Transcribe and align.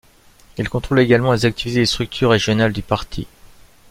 Il 0.57 0.67
contrôle 0.67 0.99
également 0.99 1.31
les 1.31 1.45
activités 1.45 1.81
des 1.81 1.85
structures 1.85 2.31
régionales 2.31 2.73
du 2.73 2.81
parti. 2.81 3.27